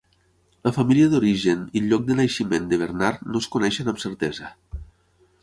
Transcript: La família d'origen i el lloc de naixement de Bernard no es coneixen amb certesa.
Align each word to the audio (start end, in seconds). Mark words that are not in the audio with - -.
La 0.67 0.71
família 0.77 1.09
d'origen 1.11 1.61
i 1.73 1.81
el 1.81 1.85
lloc 1.91 2.07
de 2.07 2.17
naixement 2.21 2.67
de 2.73 2.81
Bernard 2.85 3.29
no 3.29 3.43
es 3.45 3.51
coneixen 3.59 3.93
amb 3.95 4.03
certesa. 4.07 4.53